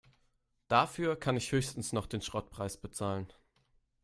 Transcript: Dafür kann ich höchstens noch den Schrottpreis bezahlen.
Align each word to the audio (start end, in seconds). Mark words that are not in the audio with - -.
Dafür 0.67 1.15
kann 1.15 1.37
ich 1.37 1.51
höchstens 1.51 1.93
noch 1.93 2.07
den 2.07 2.23
Schrottpreis 2.23 2.75
bezahlen. 2.77 3.31